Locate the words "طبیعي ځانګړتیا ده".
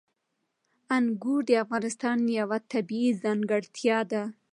2.71-4.23